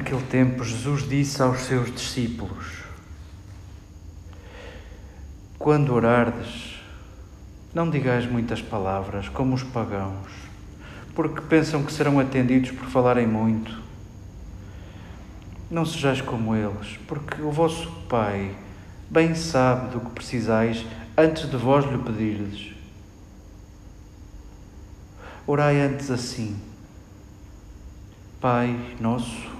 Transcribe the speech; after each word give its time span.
Naquele 0.00 0.22
tempo, 0.22 0.64
Jesus 0.64 1.06
disse 1.06 1.42
aos 1.42 1.60
seus 1.60 1.94
discípulos: 1.94 2.84
Quando 5.58 5.92
orardes, 5.92 6.80
não 7.74 7.90
digais 7.90 8.24
muitas 8.24 8.62
palavras 8.62 9.28
como 9.28 9.54
os 9.54 9.62
pagãos, 9.62 10.32
porque 11.14 11.42
pensam 11.42 11.84
que 11.84 11.92
serão 11.92 12.18
atendidos 12.18 12.70
por 12.70 12.86
falarem 12.86 13.26
muito. 13.26 13.78
Não 15.70 15.84
sejais 15.84 16.22
como 16.22 16.56
eles, 16.56 16.98
porque 17.06 17.42
o 17.42 17.52
vosso 17.52 17.92
Pai 18.08 18.56
bem 19.10 19.34
sabe 19.34 19.90
do 19.90 20.00
que 20.00 20.12
precisais 20.12 20.82
antes 21.14 21.46
de 21.46 21.58
vós 21.58 21.84
lhe 21.84 21.98
pedirdes. 21.98 22.72
Orai 25.46 25.78
antes 25.78 26.10
assim. 26.10 26.58
Pai 28.40 28.96
nosso 28.98 29.59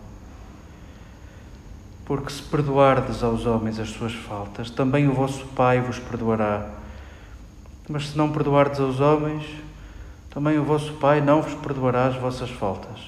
Porque 2.11 2.29
se 2.29 2.43
perdoardes 2.43 3.23
aos 3.23 3.45
homens 3.45 3.79
as 3.79 3.89
suas 3.91 4.11
faltas, 4.11 4.69
também 4.69 5.07
o 5.07 5.13
vosso 5.13 5.45
Pai 5.55 5.79
vos 5.79 5.97
perdoará. 5.97 6.69
Mas 7.87 8.09
se 8.09 8.17
não 8.17 8.33
perdoardes 8.33 8.81
aos 8.81 8.99
homens, 8.99 9.45
também 10.29 10.59
o 10.59 10.65
vosso 10.65 10.91
Pai 10.95 11.21
não 11.21 11.41
vos 11.41 11.53
perdoará 11.53 12.07
as 12.07 12.17
vossas 12.17 12.49
faltas. 12.49 12.99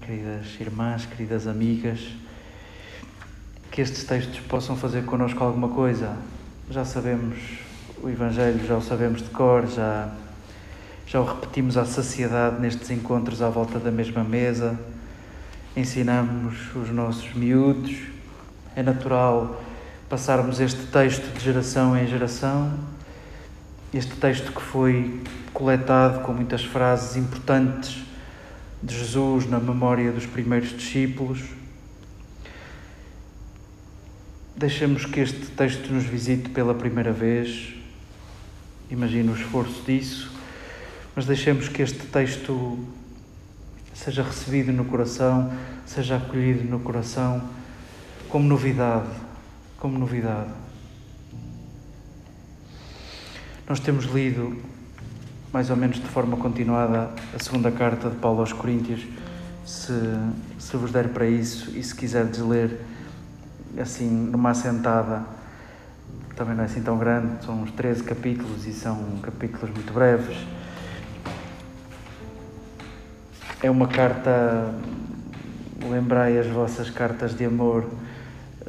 Queridas 0.00 0.60
irmãs, 0.60 1.06
queridas 1.06 1.46
amigas, 1.46 2.00
que 3.70 3.82
estes 3.82 4.02
textos 4.02 4.40
possam 4.48 4.76
fazer 4.76 5.04
connosco 5.04 5.44
alguma 5.44 5.68
coisa. 5.68 6.16
Já 6.68 6.84
sabemos 6.84 7.38
o 8.02 8.08
Evangelho, 8.08 8.66
já 8.66 8.76
o 8.76 8.82
sabemos 8.82 9.22
de 9.22 9.30
cor, 9.30 9.64
já, 9.68 10.12
já 11.06 11.20
o 11.20 11.24
repetimos 11.24 11.76
à 11.76 11.84
saciedade 11.84 12.60
nestes 12.60 12.90
encontros 12.90 13.42
à 13.42 13.48
volta 13.48 13.78
da 13.78 13.90
mesma 13.90 14.24
mesa, 14.24 14.78
ensinamos 15.76 16.74
os 16.74 16.90
nossos 16.90 17.32
miúdos. 17.34 17.96
É 18.74 18.82
natural 18.82 19.62
passarmos 20.08 20.60
este 20.60 20.86
texto 20.86 21.32
de 21.32 21.44
geração 21.44 21.96
em 21.96 22.06
geração, 22.06 22.72
este 23.92 24.14
texto 24.16 24.52
que 24.52 24.62
foi 24.62 25.20
coletado 25.52 26.22
com 26.22 26.32
muitas 26.32 26.64
frases 26.64 27.16
importantes 27.16 28.04
de 28.82 28.98
Jesus 28.98 29.48
na 29.48 29.58
memória 29.58 30.10
dos 30.12 30.26
primeiros 30.26 30.70
discípulos. 30.70 31.42
Deixemos 34.56 35.04
que 35.06 35.20
este 35.20 35.46
texto 35.46 35.92
nos 35.92 36.04
visite 36.04 36.50
pela 36.50 36.74
primeira 36.74 37.12
vez. 37.12 37.74
Imagino 38.90 39.32
o 39.32 39.36
esforço 39.36 39.82
disso, 39.86 40.30
mas 41.14 41.26
deixemos 41.26 41.68
que 41.68 41.82
este 41.82 42.06
texto 42.06 42.78
seja 43.92 44.22
recebido 44.22 44.72
no 44.72 44.84
coração, 44.84 45.52
seja 45.86 46.16
acolhido 46.16 46.64
no 46.64 46.80
coração 46.80 47.42
como 48.28 48.48
novidade, 48.48 49.08
como 49.78 49.98
novidade. 49.98 50.50
Nós 53.68 53.78
temos 53.80 54.06
lido 54.06 54.56
mais 55.52 55.70
ou 55.70 55.76
menos 55.76 56.00
de 56.00 56.06
forma 56.08 56.36
continuada 56.36 57.10
a 57.32 57.38
segunda 57.38 57.70
carta 57.70 58.10
de 58.10 58.16
Paulo 58.16 58.40
aos 58.40 58.52
Coríntios, 58.52 59.06
se, 59.64 59.92
se 60.58 60.76
vos 60.76 60.90
der 60.90 61.08
para 61.10 61.26
isso 61.26 61.70
e 61.78 61.82
se 61.82 61.94
quiserdes 61.94 62.40
ler 62.40 62.80
assim 63.78 64.08
numa 64.08 64.50
assentada, 64.50 65.22
também 66.34 66.56
não 66.56 66.64
é 66.64 66.66
assim 66.66 66.82
tão 66.82 66.98
grande, 66.98 67.44
são 67.44 67.62
uns 67.62 67.70
13 67.70 68.02
capítulos 68.02 68.66
e 68.66 68.72
são 68.72 68.98
capítulos 69.22 69.70
muito 69.70 69.92
breves. 69.92 70.36
É 73.64 73.70
uma 73.70 73.88
carta, 73.88 74.74
lembrai 75.90 76.36
as 76.36 76.46
vossas 76.48 76.90
cartas 76.90 77.34
de 77.34 77.46
amor. 77.46 77.86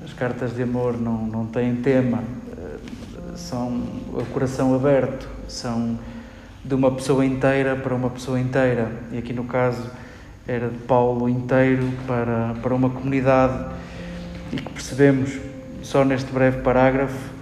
As 0.01 0.13
cartas 0.13 0.55
de 0.55 0.63
amor 0.63 0.97
não, 0.97 1.27
não 1.27 1.45
têm 1.45 1.75
tema, 1.75 2.23
são 3.35 3.83
o 4.13 4.25
coração 4.31 4.73
aberto, 4.73 5.27
são 5.49 5.99
de 6.63 6.73
uma 6.73 6.89
pessoa 6.91 7.25
inteira 7.25 7.75
para 7.75 7.93
uma 7.93 8.09
pessoa 8.09 8.39
inteira. 8.39 8.89
E 9.11 9.17
aqui 9.17 9.33
no 9.33 9.43
caso 9.43 9.85
era 10.47 10.69
de 10.69 10.77
Paulo 10.77 11.27
inteiro 11.27 11.91
para, 12.07 12.55
para 12.63 12.73
uma 12.73 12.89
comunidade 12.89 13.75
e 14.53 14.55
que 14.55 14.71
percebemos 14.71 15.37
só 15.83 16.05
neste 16.05 16.31
breve 16.31 16.61
parágrafo 16.61 17.33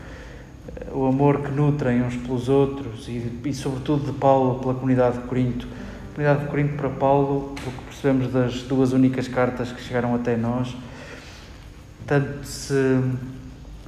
o 0.91 1.05
amor 1.05 1.43
que 1.43 1.51
nutrem 1.51 2.01
uns 2.01 2.15
pelos 2.15 2.49
outros 2.49 3.07
e, 3.07 3.31
e 3.45 3.53
sobretudo 3.53 4.11
de 4.11 4.17
Paulo 4.17 4.59
pela 4.59 4.73
comunidade 4.73 5.19
de 5.19 5.27
Corinto. 5.27 5.82
Comunidade 6.13 6.41
de 6.41 6.47
Corinto 6.47 6.75
para 6.75 6.89
Paulo, 6.89 7.55
o 7.55 7.71
que 7.71 7.85
percebemos 7.85 8.31
das 8.31 8.61
duas 8.61 8.93
únicas 8.93 9.27
cartas 9.27 9.71
que 9.71 9.81
chegaram 9.81 10.13
até 10.13 10.37
nós, 10.37 10.75
tanto 12.05 12.45
se, 12.45 13.01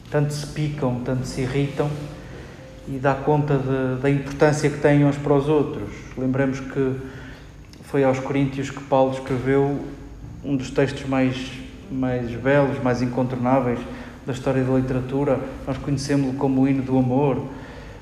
tanto 0.10 0.34
se 0.34 0.48
picam, 0.48 1.02
tanto 1.06 1.28
se 1.28 1.42
irritam, 1.42 1.88
e 2.88 2.98
dá 2.98 3.14
conta 3.14 3.60
de, 3.60 4.02
da 4.02 4.10
importância 4.10 4.68
que 4.72 4.80
têm 4.80 5.06
uns 5.06 5.18
para 5.18 5.36
os 5.36 5.48
outros. 5.48 5.88
Lembremos 6.18 6.60
que 6.60 6.96
foi 7.84 8.04
aos 8.04 8.20
Coríntios 8.20 8.72
que 8.72 8.82
Paulo 8.86 9.14
escreveu 9.14 9.86
um 10.44 10.56
dos 10.58 10.72
textos 10.72 11.08
mais, 11.08 11.52
mais 11.92 12.32
belos, 12.32 12.82
mais 12.82 13.04
incontornáveis 13.04 13.78
da 14.26 14.34
história 14.34 14.64
da 14.64 14.74
literatura. 14.74 15.40
Nós 15.68 15.78
conhecemos-lo 15.78 16.34
como 16.40 16.62
o 16.62 16.68
hino 16.68 16.82
do 16.82 16.98
amor, 16.98 17.46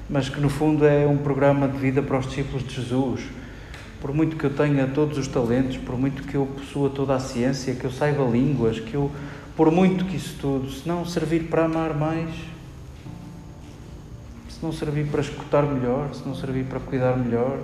mas 0.09 0.29
que 0.29 0.39
no 0.39 0.49
fundo 0.49 0.85
é 0.85 1.05
um 1.05 1.17
programa 1.17 1.67
de 1.67 1.77
vida 1.77 2.01
para 2.01 2.19
os 2.19 2.25
discípulos 2.25 2.65
de 2.65 2.73
Jesus. 2.73 3.42
Por 4.03 4.13
muito 4.13 4.35
que 4.35 4.43
eu 4.43 4.49
tenha 4.49 4.85
todos 4.85 5.17
os 5.17 5.29
talentos, 5.29 5.77
por 5.77 5.97
muito 5.97 6.23
que 6.23 6.35
eu 6.35 6.45
possua 6.45 6.89
toda 6.89 7.15
a 7.15 7.19
ciência, 7.21 7.73
que 7.73 7.85
eu 7.85 7.91
saiba 7.91 8.21
línguas, 8.25 8.77
que 8.77 8.95
eu, 8.95 9.09
por 9.55 9.71
muito 9.71 10.03
que 10.03 10.17
isso 10.17 10.35
tudo, 10.41 10.69
se 10.69 10.85
não 10.85 11.05
servir 11.05 11.43
para 11.43 11.63
amar 11.63 11.93
mais, 11.93 12.29
se 14.49 14.61
não 14.61 14.73
servir 14.73 15.07
para 15.07 15.21
escutar 15.21 15.63
melhor, 15.63 16.13
se 16.13 16.27
não 16.27 16.35
servir 16.35 16.65
para 16.65 16.81
cuidar 16.81 17.15
melhor, 17.15 17.57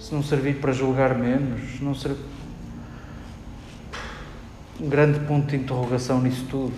se 0.00 0.14
não 0.14 0.22
servir 0.22 0.54
para 0.54 0.72
julgar 0.72 1.14
menos, 1.18 1.76
se 1.76 1.84
não 1.84 1.94
servir. 1.94 2.24
Um 4.80 4.88
grande 4.88 5.20
ponto 5.20 5.48
de 5.48 5.56
interrogação 5.56 6.22
nisso 6.22 6.46
tudo. 6.50 6.72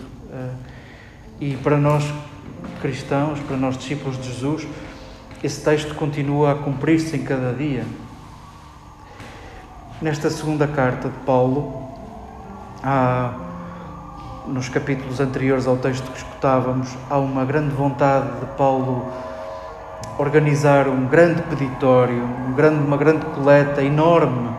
E 1.40 1.54
para 1.58 1.78
nós 1.78 2.02
cristãos, 2.82 3.38
para 3.38 3.56
nós 3.56 3.78
discípulos 3.78 4.20
de 4.20 4.32
Jesus, 4.32 4.66
esse 5.44 5.62
texto 5.62 5.94
continua 5.94 6.50
a 6.50 6.54
cumprir-se 6.56 7.16
em 7.16 7.22
cada 7.22 7.52
dia. 7.52 7.84
Nesta 10.04 10.28
segunda 10.28 10.66
carta 10.66 11.08
de 11.08 11.16
Paulo, 11.24 11.72
há 12.82 13.32
nos 14.46 14.68
capítulos 14.68 15.18
anteriores 15.18 15.66
ao 15.66 15.78
texto 15.78 16.12
que 16.12 16.18
escutávamos, 16.18 16.94
há 17.08 17.16
uma 17.16 17.42
grande 17.46 17.74
vontade 17.74 18.38
de 18.38 18.44
Paulo 18.54 19.10
organizar 20.18 20.88
um 20.88 21.06
grande 21.06 21.40
peditório, 21.44 22.22
um 22.22 22.52
grande, 22.52 22.84
uma 22.84 22.98
grande 22.98 23.24
coleta 23.24 23.82
enorme 23.82 24.50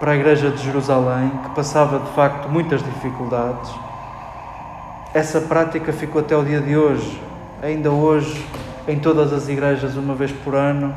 para 0.00 0.10
a 0.10 0.16
Igreja 0.16 0.50
de 0.50 0.60
Jerusalém, 0.60 1.30
que 1.44 1.50
passava 1.50 2.00
de 2.00 2.10
facto 2.16 2.48
muitas 2.48 2.82
dificuldades. 2.82 3.70
Essa 5.14 5.42
prática 5.42 5.92
ficou 5.92 6.22
até 6.22 6.36
o 6.36 6.42
dia 6.42 6.60
de 6.60 6.76
hoje. 6.76 7.22
Ainda 7.62 7.92
hoje, 7.92 8.44
em 8.88 8.98
todas 8.98 9.32
as 9.32 9.48
igrejas, 9.48 9.96
uma 9.96 10.16
vez 10.16 10.32
por 10.32 10.56
ano, 10.56 10.92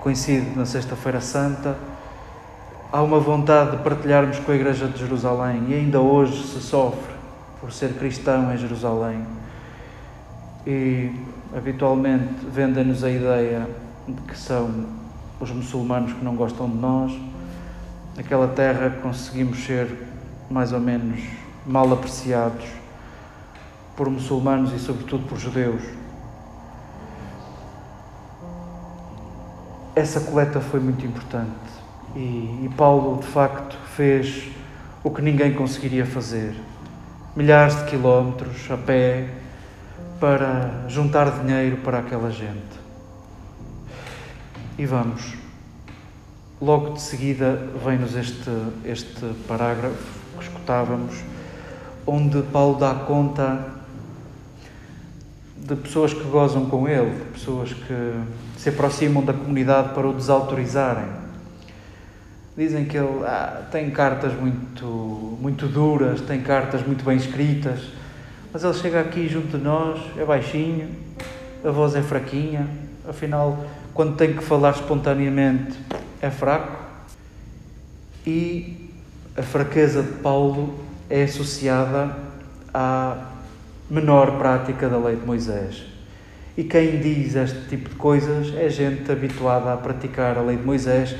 coincide 0.00 0.56
na 0.56 0.64
Sexta-feira 0.64 1.20
Santa, 1.20 1.76
há 2.92 3.02
uma 3.02 3.18
vontade 3.18 3.76
de 3.76 3.82
partilharmos 3.82 4.38
com 4.40 4.52
a 4.52 4.54
Igreja 4.54 4.86
de 4.86 4.98
Jerusalém 4.98 5.64
e 5.68 5.74
ainda 5.74 6.00
hoje 6.00 6.42
se 6.46 6.60
sofre 6.60 7.14
por 7.60 7.72
ser 7.72 7.94
cristão 7.94 8.52
em 8.52 8.56
Jerusalém. 8.56 9.26
E 10.66 11.12
habitualmente 11.56 12.46
vendem-nos 12.52 13.04
a 13.04 13.10
ideia 13.10 13.68
de 14.06 14.20
que 14.22 14.36
são 14.36 14.86
os 15.40 15.50
muçulmanos 15.50 16.12
que 16.12 16.24
não 16.24 16.34
gostam 16.34 16.68
de 16.68 16.76
nós. 16.76 17.12
Naquela 18.16 18.48
terra 18.48 18.90
conseguimos 19.02 19.64
ser 19.64 19.88
mais 20.50 20.72
ou 20.72 20.80
menos 20.80 21.20
mal 21.66 21.92
apreciados 21.92 22.64
por 23.96 24.08
muçulmanos 24.10 24.72
e, 24.72 24.78
sobretudo, 24.78 25.26
por 25.28 25.38
judeus. 25.38 25.82
essa 29.98 30.20
coleta 30.20 30.60
foi 30.60 30.78
muito 30.78 31.04
importante. 31.04 31.48
E, 32.18 32.64
e 32.64 32.70
Paulo, 32.76 33.20
de 33.20 33.28
facto, 33.28 33.76
fez 33.94 34.48
o 35.04 35.10
que 35.10 35.22
ninguém 35.22 35.54
conseguiria 35.54 36.04
fazer. 36.04 36.52
Milhares 37.36 37.76
de 37.76 37.84
quilómetros 37.84 38.68
a 38.72 38.76
pé 38.76 39.28
para 40.18 40.84
juntar 40.88 41.30
dinheiro 41.30 41.76
para 41.76 42.00
aquela 42.00 42.32
gente. 42.32 42.58
E 44.76 44.84
vamos. 44.84 45.34
Logo 46.60 46.94
de 46.94 47.00
seguida 47.00 47.70
vem-nos 47.84 48.16
este, 48.16 48.50
este 48.84 49.24
parágrafo 49.46 50.18
que 50.36 50.42
escutávamos, 50.42 51.22
onde 52.04 52.42
Paulo 52.42 52.80
dá 52.80 52.94
conta 52.94 53.64
de 55.56 55.76
pessoas 55.76 56.12
que 56.12 56.24
gozam 56.24 56.66
com 56.66 56.88
ele, 56.88 57.10
de 57.10 57.24
pessoas 57.26 57.72
que 57.72 58.20
se 58.56 58.70
aproximam 58.70 59.24
da 59.24 59.32
comunidade 59.32 59.94
para 59.94 60.08
o 60.08 60.12
desautorizarem. 60.12 61.27
Dizem 62.58 62.86
que 62.86 62.96
ele 62.96 63.24
ah, 63.24 63.62
tem 63.70 63.88
cartas 63.88 64.32
muito, 64.32 64.84
muito 65.40 65.68
duras, 65.68 66.20
tem 66.22 66.40
cartas 66.40 66.84
muito 66.84 67.04
bem 67.04 67.16
escritas, 67.16 67.78
mas 68.52 68.64
ele 68.64 68.74
chega 68.74 69.00
aqui 69.00 69.28
junto 69.28 69.56
de 69.56 69.62
nós, 69.62 70.00
é 70.16 70.24
baixinho, 70.24 70.88
a 71.64 71.70
voz 71.70 71.94
é 71.94 72.02
fraquinha, 72.02 72.66
afinal, 73.08 73.64
quando 73.94 74.16
tem 74.16 74.32
que 74.32 74.42
falar 74.42 74.70
espontaneamente, 74.70 75.78
é 76.20 76.30
fraco. 76.30 76.82
E 78.26 78.90
a 79.36 79.42
fraqueza 79.44 80.02
de 80.02 80.14
Paulo 80.14 80.80
é 81.08 81.22
associada 81.22 82.10
à 82.74 83.28
menor 83.88 84.36
prática 84.36 84.88
da 84.88 84.98
lei 84.98 85.14
de 85.14 85.24
Moisés. 85.24 85.84
E 86.56 86.64
quem 86.64 86.98
diz 86.98 87.36
este 87.36 87.68
tipo 87.68 87.88
de 87.90 87.94
coisas 87.94 88.52
é 88.56 88.68
gente 88.68 89.12
habituada 89.12 89.72
a 89.72 89.76
praticar 89.76 90.36
a 90.36 90.42
lei 90.42 90.56
de 90.56 90.64
Moisés 90.64 91.14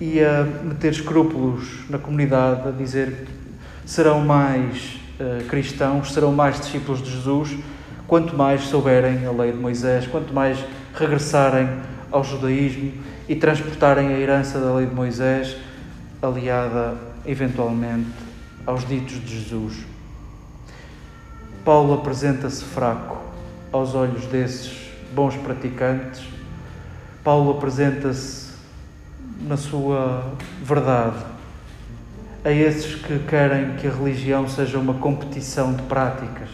e 0.00 0.20
a 0.20 0.42
meter 0.42 0.92
escrúpulos 0.92 1.88
na 1.88 1.98
comunidade, 1.98 2.68
a 2.68 2.70
dizer 2.70 3.26
que 3.26 3.32
serão 3.90 4.20
mais 4.24 4.98
uh, 5.20 5.44
cristãos, 5.44 6.12
serão 6.12 6.32
mais 6.32 6.58
discípulos 6.58 7.02
de 7.02 7.10
Jesus, 7.10 7.56
quanto 8.06 8.36
mais 8.36 8.62
souberem 8.62 9.24
a 9.26 9.30
lei 9.30 9.52
de 9.52 9.58
Moisés, 9.58 10.06
quanto 10.06 10.32
mais 10.32 10.58
regressarem 10.94 11.68
ao 12.10 12.22
judaísmo 12.22 12.92
e 13.28 13.34
transportarem 13.34 14.08
a 14.08 14.18
herança 14.18 14.58
da 14.58 14.74
lei 14.74 14.86
de 14.86 14.94
Moisés, 14.94 15.56
aliada 16.20 16.94
eventualmente 17.26 18.10
aos 18.66 18.86
ditos 18.86 19.20
de 19.24 19.38
Jesus. 19.38 19.84
Paulo 21.64 21.94
apresenta-se 21.94 22.62
fraco 22.62 23.18
aos 23.72 23.94
olhos 23.94 24.26
desses 24.26 24.90
bons 25.14 25.34
praticantes. 25.36 26.22
Paulo 27.22 27.52
apresenta-se 27.52 28.43
na 29.40 29.56
sua 29.56 30.32
verdade 30.62 31.34
a 32.44 32.50
esses 32.50 32.94
que 32.96 33.18
querem 33.20 33.76
que 33.76 33.86
a 33.86 33.90
religião 33.90 34.46
seja 34.46 34.78
uma 34.78 34.94
competição 34.94 35.72
de 35.72 35.82
práticas. 35.84 36.50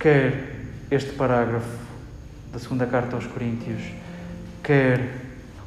Quer 0.00 0.56
este 0.90 1.12
parágrafo 1.12 1.78
da 2.52 2.58
segunda 2.58 2.84
carta 2.86 3.14
aos 3.14 3.26
Coríntios, 3.26 3.80
quer 4.64 5.14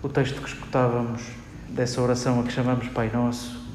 o 0.04 0.10
texto 0.10 0.42
que 0.42 0.50
escutávamos 0.50 1.24
dessa 1.70 2.02
oração 2.02 2.42
a 2.42 2.44
que 2.44 2.52
chamamos 2.52 2.90
Pai 2.90 3.10
Nosso, 3.12 3.66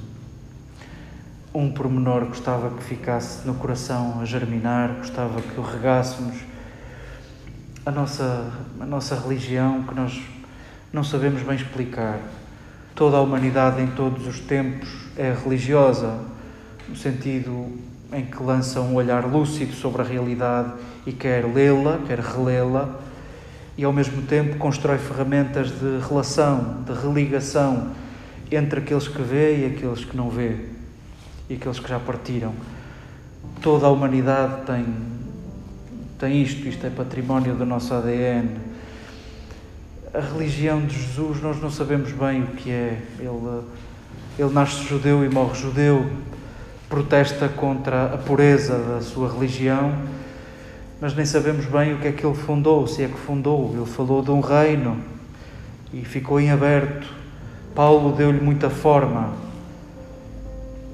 um 1.52 1.72
pormenor 1.72 2.26
gostava 2.26 2.70
que 2.76 2.84
ficasse 2.84 3.46
no 3.46 3.54
coração 3.54 4.20
a 4.20 4.24
germinar, 4.24 4.96
gostava 4.98 5.40
que 5.40 5.58
o 5.58 5.62
regássemos. 5.62 6.49
A 7.84 7.90
nossa, 7.90 8.50
a 8.78 8.84
nossa 8.84 9.14
religião, 9.14 9.82
que 9.84 9.94
nós 9.94 10.20
não 10.92 11.02
sabemos 11.02 11.42
bem 11.42 11.56
explicar. 11.56 12.20
Toda 12.94 13.16
a 13.16 13.20
humanidade, 13.20 13.80
em 13.80 13.86
todos 13.88 14.26
os 14.26 14.40
tempos, 14.40 14.88
é 15.16 15.32
religiosa, 15.32 16.18
no 16.88 16.94
sentido 16.94 17.72
em 18.12 18.26
que 18.26 18.42
lança 18.42 18.80
um 18.80 18.94
olhar 18.94 19.24
lúcido 19.24 19.72
sobre 19.72 20.02
a 20.02 20.04
realidade 20.04 20.72
e 21.06 21.12
quer 21.12 21.44
lê-la, 21.46 22.00
quer 22.06 22.18
relê-la, 22.18 23.00
e 23.78 23.84
ao 23.84 23.92
mesmo 23.92 24.22
tempo 24.22 24.58
constrói 24.58 24.98
ferramentas 24.98 25.70
de 25.70 26.00
relação, 26.06 26.82
de 26.84 26.92
religação 26.92 27.92
entre 28.50 28.80
aqueles 28.80 29.08
que 29.08 29.22
vê 29.22 29.60
e 29.62 29.66
aqueles 29.66 30.04
que 30.04 30.16
não 30.16 30.28
vê 30.28 30.56
e 31.48 31.54
aqueles 31.54 31.78
que 31.78 31.88
já 31.88 31.98
partiram. 31.98 32.52
Toda 33.62 33.86
a 33.86 33.90
humanidade 33.90 34.66
tem, 34.66 34.84
tem 36.20 36.42
isto, 36.42 36.68
isto 36.68 36.86
é 36.86 36.90
património 36.90 37.54
do 37.54 37.64
nosso 37.64 37.94
ADN. 37.94 38.50
A 40.12 40.20
religião 40.20 40.84
de 40.84 40.94
Jesus, 40.94 41.40
nós 41.40 41.58
não 41.62 41.70
sabemos 41.70 42.12
bem 42.12 42.42
o 42.42 42.48
que 42.48 42.70
é. 42.70 43.00
Ele, 43.18 43.62
ele 44.38 44.52
nasce 44.52 44.84
judeu 44.84 45.24
e 45.24 45.30
morre 45.30 45.58
judeu, 45.58 46.10
protesta 46.90 47.48
contra 47.48 48.12
a 48.12 48.18
pureza 48.18 48.76
da 48.76 49.00
sua 49.00 49.32
religião, 49.32 49.94
mas 51.00 51.14
nem 51.14 51.24
sabemos 51.24 51.64
bem 51.64 51.94
o 51.94 51.98
que 51.98 52.08
é 52.08 52.12
que 52.12 52.26
ele 52.26 52.36
fundou, 52.36 52.86
se 52.86 53.02
é 53.02 53.08
que 53.08 53.18
fundou. 53.18 53.74
Ele 53.74 53.86
falou 53.86 54.22
de 54.22 54.30
um 54.30 54.40
reino 54.40 54.98
e 55.90 56.04
ficou 56.04 56.38
em 56.38 56.50
aberto. 56.50 57.10
Paulo 57.74 58.14
deu-lhe 58.14 58.42
muita 58.42 58.68
forma, 58.68 59.32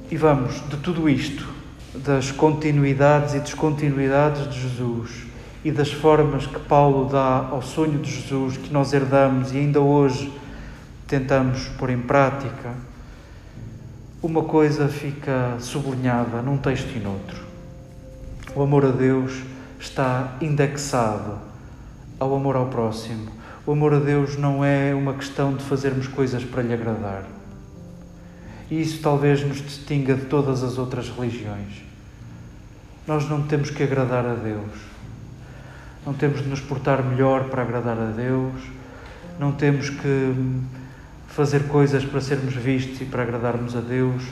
e 0.08 0.16
vamos 0.16 0.62
de 0.68 0.76
tudo 0.76 1.08
isto, 1.08 1.55
das 2.04 2.30
continuidades 2.30 3.34
e 3.34 3.40
descontinuidades 3.40 4.48
de 4.50 4.60
Jesus 4.60 5.26
e 5.64 5.70
das 5.70 5.92
formas 5.92 6.46
que 6.46 6.58
Paulo 6.60 7.08
dá 7.08 7.48
ao 7.50 7.62
sonho 7.62 7.98
de 7.98 8.10
Jesus 8.10 8.56
que 8.56 8.72
nós 8.72 8.92
herdamos 8.92 9.52
e 9.52 9.58
ainda 9.58 9.80
hoje 9.80 10.32
tentamos 11.06 11.68
pôr 11.78 11.90
em 11.90 12.00
prática, 12.00 12.74
uma 14.22 14.42
coisa 14.42 14.88
fica 14.88 15.56
sublinhada 15.60 16.42
num 16.42 16.56
texto 16.56 16.96
e 16.96 16.98
noutro. 16.98 17.44
O 18.54 18.62
amor 18.62 18.84
a 18.84 18.90
Deus 18.90 19.42
está 19.78 20.36
indexado 20.40 21.38
ao 22.18 22.34
amor 22.34 22.56
ao 22.56 22.66
próximo. 22.66 23.30
O 23.66 23.72
amor 23.72 23.94
a 23.94 23.98
Deus 23.98 24.36
não 24.36 24.64
é 24.64 24.94
uma 24.94 25.14
questão 25.14 25.54
de 25.54 25.62
fazermos 25.64 26.08
coisas 26.08 26.44
para 26.44 26.62
lhe 26.62 26.72
agradar. 26.72 27.24
E 28.70 28.80
isso 28.80 29.00
talvez 29.00 29.44
nos 29.44 29.58
distinga 29.58 30.14
de 30.14 30.26
todas 30.26 30.62
as 30.62 30.78
outras 30.78 31.08
religiões. 31.08 31.85
Nós 33.06 33.28
não 33.28 33.42
temos 33.42 33.70
que 33.70 33.82
agradar 33.82 34.26
a 34.26 34.34
Deus. 34.34 34.72
Não 36.04 36.12
temos 36.12 36.42
de 36.42 36.48
nos 36.48 36.60
portar 36.60 37.02
melhor 37.02 37.44
para 37.44 37.62
agradar 37.62 37.98
a 37.98 38.10
Deus. 38.10 38.54
Não 39.38 39.52
temos 39.52 39.90
que 39.90 40.34
fazer 41.28 41.68
coisas 41.68 42.04
para 42.04 42.20
sermos 42.20 42.54
vistos 42.54 43.00
e 43.00 43.04
para 43.04 43.22
agradarmos 43.22 43.76
a 43.76 43.80
Deus. 43.80 44.22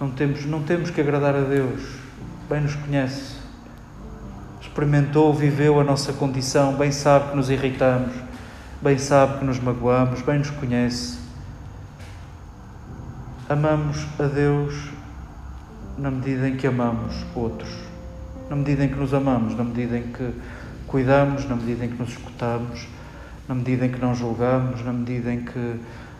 Não 0.00 0.10
temos, 0.10 0.44
não 0.44 0.62
temos 0.62 0.90
que 0.90 1.00
agradar 1.00 1.34
a 1.34 1.42
Deus. 1.42 1.80
Bem 2.48 2.60
nos 2.60 2.74
conhece. 2.74 3.36
Experimentou, 4.60 5.32
viveu 5.34 5.80
a 5.80 5.84
nossa 5.84 6.12
condição, 6.12 6.74
bem 6.74 6.92
sabe 6.92 7.30
que 7.30 7.36
nos 7.36 7.50
irritamos, 7.50 8.12
bem 8.80 8.98
sabe 8.98 9.38
que 9.38 9.44
nos 9.44 9.58
magoamos, 9.58 10.22
bem 10.22 10.38
nos 10.38 10.50
conhece 10.50 11.20
amamos 13.50 14.06
a 14.16 14.28
Deus 14.28 14.90
na 15.98 16.08
medida 16.08 16.48
em 16.48 16.56
que 16.56 16.68
amamos 16.68 17.26
outros, 17.34 17.68
na 18.50 18.56
medida 18.56 18.84
em 18.84 18.88
que 18.88 18.96
nos 18.96 19.14
amamos, 19.14 19.56
na 19.56 19.62
medida 19.62 19.96
em 19.96 20.02
que 20.02 20.28
cuidamos, 20.88 21.48
na 21.48 21.54
medida 21.54 21.84
em 21.84 21.88
que 21.88 21.98
nos 22.02 22.10
escutamos, 22.10 22.88
na 23.48 23.54
medida 23.54 23.86
em 23.86 23.92
que 23.92 24.00
não 24.00 24.12
julgamos, 24.12 24.84
na 24.84 24.92
medida 24.92 25.32
em 25.32 25.44
que 25.44 25.76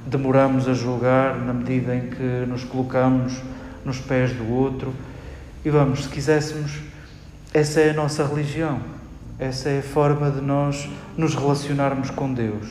demoramos 0.06 0.68
a 0.68 0.72
julgar, 0.72 1.37
na 1.37 1.52
medida 1.52 1.94
em 1.94 2.08
que 2.08 2.46
nos 2.46 2.62
colocamos 2.62 3.42
nos 3.84 3.99
pés 3.99 4.32
do 4.32 4.49
outro. 4.49 4.94
E 5.64 5.70
vamos, 5.70 6.04
se 6.04 6.08
quiséssemos, 6.08 6.78
essa 7.52 7.80
é 7.80 7.90
a 7.90 7.94
nossa 7.94 8.25
religião, 8.25 8.78
essa 9.37 9.68
é 9.68 9.80
a 9.80 9.82
forma 9.82 10.30
de 10.30 10.40
nós 10.40 10.88
nos 11.16 11.34
relacionarmos 11.34 12.10
com 12.10 12.32
Deus. 12.32 12.68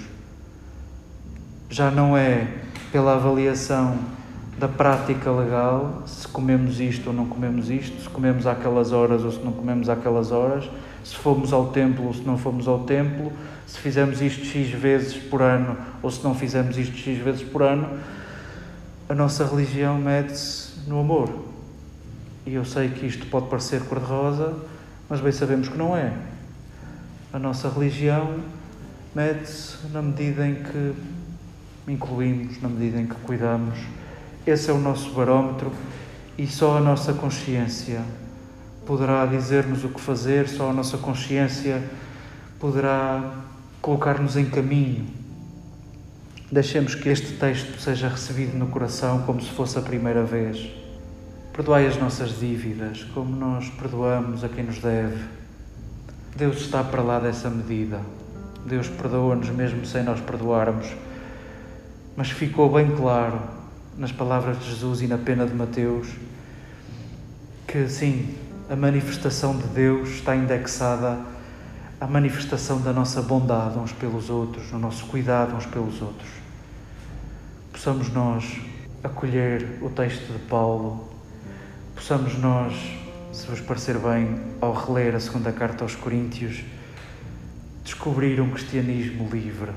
Já 1.69 1.91
não 1.91 2.17
é 2.17 2.47
pela 2.93 3.15
avaliação 3.15 3.99
da 4.59 4.67
prática 4.67 5.31
legal, 5.31 6.03
se 6.05 6.27
comemos 6.27 6.81
isto 6.81 7.07
ou 7.07 7.13
não 7.13 7.25
comemos 7.25 7.69
isto, 7.69 8.01
se 8.01 8.09
comemos 8.09 8.45
àquelas 8.45 8.91
horas 8.91 9.23
ou 9.23 9.31
se 9.31 9.39
não 9.39 9.53
comemos 9.53 9.87
àquelas 9.87 10.33
horas, 10.33 10.69
se 11.01 11.15
fomos 11.15 11.53
ao 11.53 11.67
templo 11.67 12.07
ou 12.07 12.13
se 12.13 12.21
não 12.23 12.37
fomos 12.37 12.67
ao 12.67 12.79
templo, 12.79 13.31
se 13.65 13.79
fizemos 13.79 14.21
isto 14.21 14.43
X 14.43 14.69
vezes 14.71 15.15
por 15.15 15.41
ano 15.41 15.77
ou 16.03 16.11
se 16.11 16.21
não 16.21 16.35
fizemos 16.35 16.77
isto 16.77 16.97
X 16.97 17.17
vezes 17.19 17.41
por 17.41 17.63
ano, 17.63 17.87
a 19.07 19.15
nossa 19.15 19.45
religião 19.45 19.97
mede-se 19.97 20.89
no 20.89 20.99
amor. 20.99 21.29
E 22.45 22.53
eu 22.53 22.65
sei 22.65 22.89
que 22.89 23.05
isto 23.05 23.27
pode 23.27 23.47
parecer 23.47 23.81
cor-de-rosa, 23.83 24.53
mas 25.09 25.21
bem 25.21 25.31
sabemos 25.31 25.69
que 25.69 25.77
não 25.77 25.95
é. 25.95 26.11
A 27.31 27.39
nossa 27.39 27.69
religião 27.69 28.39
mede-se 29.15 29.77
na 29.93 30.01
medida 30.01 30.45
em 30.45 30.55
que 30.55 30.93
incluímos, 31.87 32.61
na 32.61 32.67
medida 32.67 32.99
em 32.99 33.07
que 33.07 33.15
cuidamos 33.15 33.79
esse 34.49 34.69
é 34.69 34.73
o 34.73 34.79
nosso 34.79 35.11
barómetro 35.11 35.71
e 36.37 36.47
só 36.47 36.77
a 36.77 36.81
nossa 36.81 37.13
consciência 37.13 38.01
poderá 38.85 39.25
dizer-nos 39.25 39.83
o 39.83 39.89
que 39.89 40.01
fazer, 40.01 40.47
só 40.47 40.71
a 40.71 40.73
nossa 40.73 40.97
consciência 40.97 41.83
poderá 42.59 43.35
colocar-nos 43.81 44.35
em 44.35 44.45
caminho. 44.45 45.05
Deixemos 46.51 46.95
que 46.95 47.09
este 47.09 47.33
texto 47.33 47.79
seja 47.79 48.09
recebido 48.09 48.57
no 48.57 48.67
coração 48.67 49.21
como 49.21 49.39
se 49.39 49.49
fosse 49.51 49.77
a 49.77 49.81
primeira 49.81 50.23
vez. 50.23 50.67
Perdoai 51.53 51.85
as 51.85 51.97
nossas 51.97 52.39
dívidas, 52.39 53.03
como 53.13 53.35
nós 53.35 53.69
perdoamos 53.69 54.43
a 54.43 54.49
quem 54.49 54.63
nos 54.63 54.79
deve. 54.79 55.23
Deus 56.35 56.61
está 56.61 56.83
para 56.83 57.03
lá 57.03 57.19
dessa 57.19 57.49
medida. 57.49 57.99
Deus 58.65 58.87
perdoa-nos 58.87 59.49
mesmo 59.49 59.85
sem 59.85 60.01
nós 60.01 60.19
perdoarmos. 60.19 60.87
Mas 62.15 62.31
ficou 62.31 62.71
bem 62.71 62.89
claro 62.95 63.58
nas 63.99 64.13
palavras 64.13 64.57
de 64.59 64.69
Jesus 64.69 65.01
e 65.01 65.07
na 65.07 65.17
pena 65.17 65.45
de 65.45 65.53
Mateus 65.53 66.07
que 67.67 67.87
sim, 67.89 68.33
a 68.69 68.75
manifestação 68.75 69.57
de 69.57 69.67
Deus 69.67 70.09
está 70.09 70.35
indexada 70.35 71.19
à 71.99 72.07
manifestação 72.07 72.81
da 72.81 72.93
nossa 72.93 73.21
bondade 73.21 73.77
uns 73.77 73.91
pelos 73.91 74.29
outros, 74.29 74.71
no 74.71 74.79
nosso 74.79 75.05
cuidado 75.07 75.53
uns 75.53 75.65
pelos 75.65 76.01
outros. 76.01 76.29
Possamos 77.73 78.09
nós 78.11 78.59
acolher 79.03 79.77
o 79.81 79.89
texto 79.89 80.31
de 80.31 80.39
Paulo, 80.47 81.09
possamos 81.93 82.39
nós, 82.39 82.73
se 83.33 83.45
vos 83.47 83.59
parecer 83.59 83.97
bem, 83.99 84.39
ao 84.61 84.73
reler 84.73 85.13
a 85.13 85.19
segunda 85.19 85.51
carta 85.51 85.83
aos 85.83 85.93
Coríntios, 85.93 86.63
descobrir 87.83 88.39
um 88.39 88.49
cristianismo 88.49 89.29
livre. 89.29 89.71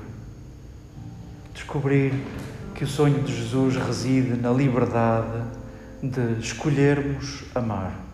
Descobrir 1.52 2.14
que 2.74 2.84
o 2.84 2.86
sonho 2.86 3.22
de 3.22 3.34
Jesus 3.34 3.76
reside 3.76 4.34
na 4.34 4.50
liberdade 4.50 5.42
de 6.02 6.40
escolhermos 6.40 7.44
amar. 7.54 8.11